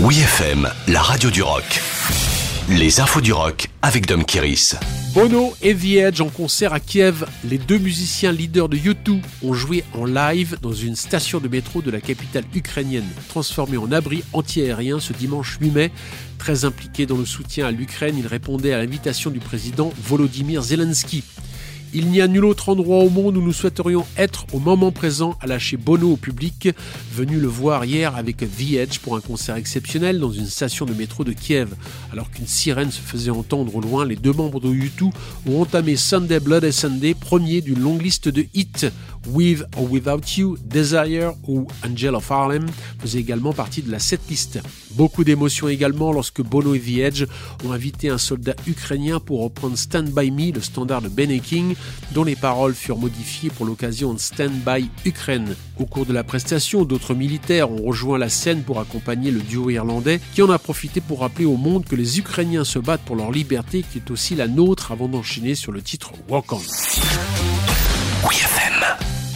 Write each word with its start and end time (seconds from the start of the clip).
Oui 0.00 0.20
FM, 0.20 0.70
la 0.86 1.02
radio 1.02 1.28
du 1.28 1.42
rock. 1.42 1.82
Les 2.68 3.00
infos 3.00 3.20
du 3.20 3.32
rock 3.32 3.66
avec 3.82 4.06
Dom 4.06 4.24
Kiris. 4.24 4.76
Bono 5.12 5.54
et 5.60 5.74
The 5.74 5.96
Edge 5.96 6.20
en 6.20 6.28
concert 6.28 6.72
à 6.72 6.78
Kiev. 6.78 7.26
Les 7.42 7.58
deux 7.58 7.78
musiciens 7.78 8.30
leaders 8.30 8.68
de 8.68 8.76
U2 8.76 9.20
ont 9.42 9.54
joué 9.54 9.82
en 9.94 10.04
live 10.04 10.56
dans 10.62 10.72
une 10.72 10.94
station 10.94 11.40
de 11.40 11.48
métro 11.48 11.82
de 11.82 11.90
la 11.90 12.00
capitale 12.00 12.44
ukrainienne, 12.54 13.08
transformée 13.28 13.76
en 13.76 13.90
abri 13.90 14.22
anti-aérien 14.34 15.00
ce 15.00 15.12
dimanche 15.12 15.58
8 15.60 15.70
mai. 15.72 15.90
Très 16.38 16.64
impliqué 16.64 17.04
dans 17.04 17.18
le 17.18 17.26
soutien 17.26 17.66
à 17.66 17.72
l'Ukraine, 17.72 18.14
il 18.16 18.28
répondait 18.28 18.72
à 18.72 18.78
l'invitation 18.78 19.30
du 19.30 19.40
président 19.40 19.92
Volodymyr 20.00 20.62
Zelensky. 20.62 21.24
Il 21.94 22.08
n'y 22.10 22.20
a 22.20 22.28
nul 22.28 22.44
autre 22.44 22.68
endroit 22.68 22.98
au 22.98 23.08
monde 23.08 23.38
où 23.38 23.40
nous 23.40 23.52
souhaiterions 23.52 24.04
être 24.18 24.44
au 24.52 24.58
moment 24.58 24.92
présent 24.92 25.36
à 25.40 25.46
lâcher 25.46 25.78
Bono 25.78 26.12
au 26.12 26.16
public, 26.16 26.68
venu 27.14 27.40
le 27.40 27.46
voir 27.46 27.86
hier 27.86 28.14
avec 28.14 28.36
The 28.36 28.98
pour 28.98 29.16
un 29.16 29.20
concert 29.20 29.56
exceptionnel 29.56 30.20
dans 30.20 30.30
une 30.30 30.46
station 30.46 30.84
de 30.84 30.92
métro 30.92 31.24
de 31.24 31.32
Kiev. 31.32 31.74
Alors 32.12 32.30
qu'une 32.30 32.46
sirène 32.46 32.90
se 32.90 33.00
faisait 33.00 33.30
entendre 33.30 33.74
au 33.74 33.80
loin, 33.80 34.04
les 34.04 34.16
deux 34.16 34.34
membres 34.34 34.60
de 34.60 34.68
U2 34.68 35.10
ont 35.46 35.62
entamé 35.62 35.96
Sunday 35.96 36.40
Blood 36.40 36.64
et 36.64 36.72
Sunday, 36.72 37.14
premier 37.14 37.62
d'une 37.62 37.80
longue 37.80 38.02
liste 38.02 38.28
de 38.28 38.44
hits. 38.52 38.90
With 39.26 39.64
or 39.76 39.90
Without 39.90 40.36
You, 40.36 40.56
Desire 40.64 41.32
ou 41.46 41.66
Angel 41.84 42.14
of 42.14 42.30
Harlem 42.30 42.66
faisaient 43.00 43.18
également 43.18 43.52
partie 43.52 43.82
de 43.82 43.90
la 43.90 43.98
setlist. 43.98 44.60
Beaucoup 44.92 45.24
d'émotions 45.24 45.68
également 45.68 46.12
lorsque 46.12 46.42
Bono 46.42 46.74
et 46.74 46.80
The 46.80 46.98
Edge 46.98 47.24
ont 47.64 47.72
invité 47.72 48.08
un 48.08 48.18
soldat 48.18 48.54
ukrainien 48.66 49.20
pour 49.20 49.42
reprendre 49.42 49.76
Stand 49.76 50.10
By 50.10 50.30
Me, 50.30 50.52
le 50.52 50.60
standard 50.60 51.02
de 51.02 51.08
Ben 51.08 51.40
King, 51.40 51.74
dont 52.12 52.24
les 52.24 52.36
paroles 52.36 52.74
furent 52.74 52.98
modifiées 52.98 53.50
pour 53.50 53.66
l'occasion 53.66 54.14
de 54.14 54.18
Stand 54.18 54.52
By 54.64 54.88
Ukraine. 55.04 55.54
Au 55.78 55.86
cours 55.86 56.06
de 56.06 56.12
la 56.12 56.24
prestation, 56.24 56.84
d'autres 56.84 57.14
militaires 57.14 57.70
ont 57.70 57.82
rejoint 57.82 58.18
la 58.18 58.28
scène 58.28 58.62
pour 58.62 58.80
accompagner 58.80 59.30
le 59.30 59.40
duo 59.40 59.70
irlandais 59.70 60.20
qui 60.34 60.42
en 60.42 60.50
a 60.50 60.58
profité 60.58 61.00
pour 61.00 61.20
rappeler 61.20 61.44
au 61.44 61.56
monde 61.56 61.84
que 61.84 61.96
les 61.96 62.18
Ukrainiens 62.18 62.64
se 62.64 62.78
battent 62.78 63.04
pour 63.04 63.16
leur 63.16 63.30
liberté 63.30 63.84
qui 63.90 63.98
est 63.98 64.10
aussi 64.10 64.34
la 64.34 64.48
nôtre 64.48 64.92
avant 64.92 65.08
d'enchaîner 65.08 65.54
sur 65.54 65.72
le 65.72 65.82
titre 65.82 66.12
Walk 66.28 66.52
On. 66.52 66.60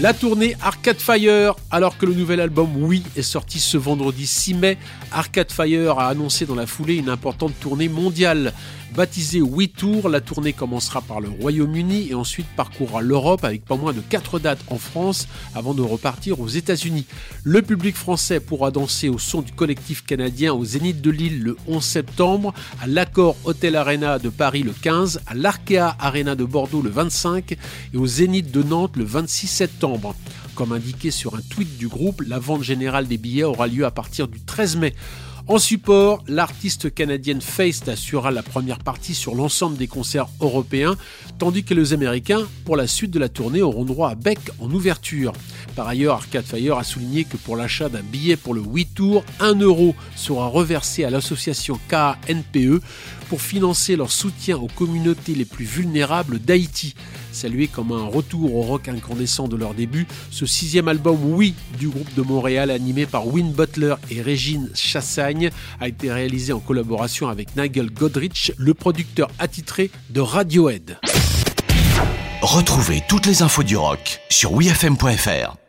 La 0.00 0.14
tournée 0.14 0.54
Arcade 0.60 1.00
Fire, 1.00 1.56
alors 1.72 1.98
que 1.98 2.06
le 2.06 2.14
nouvel 2.14 2.40
album 2.40 2.68
Oui 2.76 3.02
est 3.16 3.22
sorti 3.22 3.58
ce 3.58 3.76
vendredi 3.76 4.28
6 4.28 4.54
mai, 4.54 4.78
Arcade 5.10 5.50
Fire 5.50 5.98
a 5.98 6.06
annoncé 6.06 6.46
dans 6.46 6.54
la 6.54 6.66
foulée 6.66 6.94
une 6.94 7.08
importante 7.08 7.52
tournée 7.58 7.88
mondiale. 7.88 8.52
Baptisée 8.94 9.42
We 9.42 9.68
Tour, 9.70 10.08
la 10.08 10.20
tournée 10.20 10.52
commencera 10.52 11.02
par 11.02 11.20
le 11.20 11.28
Royaume-Uni 11.28 12.08
et 12.10 12.14
ensuite 12.14 12.46
parcourra 12.56 13.02
l'Europe 13.02 13.44
avec 13.44 13.64
pas 13.64 13.76
moins 13.76 13.92
de 13.92 14.00
4 14.00 14.38
dates 14.38 14.64
en 14.68 14.78
France 14.78 15.28
avant 15.54 15.74
de 15.74 15.82
repartir 15.82 16.40
aux 16.40 16.48
États-Unis. 16.48 17.04
Le 17.42 17.60
public 17.60 17.96
français 17.96 18.40
pourra 18.40 18.70
danser 18.70 19.08
au 19.08 19.18
son 19.18 19.42
du 19.42 19.52
collectif 19.52 20.06
canadien 20.06 20.54
au 20.54 20.64
Zénith 20.64 21.02
de 21.02 21.10
Lille 21.10 21.42
le 21.42 21.56
11 21.66 21.84
septembre, 21.84 22.54
à 22.80 22.86
l'Accord 22.86 23.36
Hotel 23.44 23.76
Arena 23.76 24.18
de 24.18 24.30
Paris 24.30 24.62
le 24.62 24.72
15, 24.72 25.20
à 25.26 25.34
l'Arkea 25.34 25.96
Arena 25.98 26.34
de 26.34 26.44
Bordeaux 26.44 26.82
le 26.82 26.90
25 26.90 27.52
et 27.52 27.96
au 27.96 28.06
Zénith 28.06 28.50
de 28.50 28.62
Nantes 28.62 28.96
le 28.96 29.04
26 29.04 29.48
septembre. 29.48 29.87
Comme 30.54 30.72
indiqué 30.72 31.10
sur 31.10 31.36
un 31.36 31.40
tweet 31.50 31.78
du 31.78 31.88
groupe, 31.88 32.22
la 32.26 32.38
vente 32.38 32.62
générale 32.62 33.06
des 33.06 33.18
billets 33.18 33.44
aura 33.44 33.68
lieu 33.68 33.84
à 33.84 33.90
partir 33.90 34.28
du 34.28 34.40
13 34.40 34.76
mai. 34.76 34.94
En 35.50 35.56
support, 35.56 36.22
l'artiste 36.28 36.92
canadienne 36.92 37.40
Feist 37.40 37.88
assurera 37.88 38.30
la 38.30 38.42
première 38.42 38.80
partie 38.80 39.14
sur 39.14 39.34
l'ensemble 39.34 39.78
des 39.78 39.86
concerts 39.86 40.28
européens, 40.42 40.94
tandis 41.38 41.64
que 41.64 41.72
les 41.72 41.94
Américains, 41.94 42.46
pour 42.66 42.76
la 42.76 42.86
suite 42.86 43.10
de 43.10 43.18
la 43.18 43.30
tournée, 43.30 43.62
auront 43.62 43.86
droit 43.86 44.10
à 44.10 44.14
Beck 44.14 44.38
en 44.60 44.70
ouverture. 44.70 45.32
Par 45.74 45.88
ailleurs, 45.88 46.16
Arcade 46.16 46.44
Fire 46.44 46.76
a 46.76 46.84
souligné 46.84 47.24
que 47.24 47.38
pour 47.38 47.56
l'achat 47.56 47.88
d'un 47.88 48.02
billet 48.02 48.36
pour 48.36 48.52
le 48.52 48.60
8 48.60 48.94
Tour, 48.94 49.24
1 49.40 49.54
euro 49.60 49.94
sera 50.16 50.48
reversé 50.48 51.04
à 51.04 51.10
l'association 51.10 51.80
KNPE 51.88 52.82
pour 53.30 53.40
financer 53.40 53.96
leur 53.96 54.10
soutien 54.10 54.58
aux 54.58 54.68
communautés 54.68 55.34
les 55.34 55.46
plus 55.46 55.64
vulnérables 55.64 56.40
d'Haïti. 56.40 56.94
Salué 57.38 57.68
comme 57.68 57.92
un 57.92 58.06
retour 58.06 58.56
au 58.56 58.62
rock 58.62 58.88
incandescent 58.88 59.46
de 59.46 59.54
leur 59.54 59.72
début, 59.72 60.08
ce 60.32 60.44
sixième 60.44 60.88
album 60.88 61.16
Oui 61.22 61.54
du 61.78 61.88
groupe 61.88 62.12
de 62.16 62.22
Montréal 62.22 62.68
animé 62.68 63.06
par 63.06 63.28
Win 63.28 63.52
Butler 63.52 63.94
et 64.10 64.20
Régine 64.22 64.68
Chassagne 64.74 65.50
a 65.78 65.86
été 65.86 66.10
réalisé 66.10 66.52
en 66.52 66.58
collaboration 66.58 67.28
avec 67.28 67.54
Nigel 67.56 67.92
Godrich, 67.92 68.50
le 68.56 68.74
producteur 68.74 69.28
attitré 69.38 69.92
de 70.10 70.20
Radiohead. 70.20 70.98
Retrouvez 72.42 73.04
toutes 73.08 73.26
les 73.26 73.42
infos 73.42 73.62
du 73.62 73.76
rock 73.76 74.18
sur 74.30 74.52
wfm.fr. 74.52 75.67